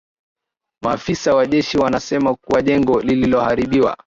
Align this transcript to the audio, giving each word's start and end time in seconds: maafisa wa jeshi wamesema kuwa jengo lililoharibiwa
maafisa 0.83 1.35
wa 1.35 1.45
jeshi 1.45 1.77
wamesema 1.77 2.35
kuwa 2.35 2.61
jengo 2.61 2.99
lililoharibiwa 3.01 3.97